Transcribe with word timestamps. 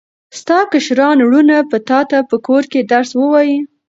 ستا 0.39 0.57
کشران 0.71 1.17
وروڼه 1.23 1.57
به 1.69 1.77
تاته 1.89 2.19
په 2.29 2.35
کور 2.45 2.63
کې 2.71 2.79
درس 2.91 3.11
ووایي. 3.15 3.57